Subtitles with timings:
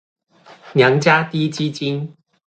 [0.73, 2.17] 娘家滴雞精